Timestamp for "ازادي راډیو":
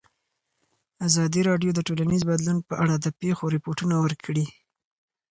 1.07-1.71